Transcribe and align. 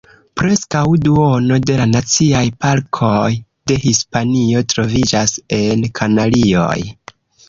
Preskaŭ 0.39 0.83
duono 1.07 1.57
de 1.69 1.73
la 1.81 1.83
Naciaj 1.89 2.41
Parkoj 2.65 3.27
de 3.71 3.77
Hispanio 3.83 4.63
troviĝas 4.73 5.35
en 5.59 5.85
Kanarioj. 6.01 6.79